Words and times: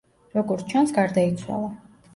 როგორც 0.37 0.65
ჩანს, 0.73 0.95
გარდაიცვალა. 0.97 1.73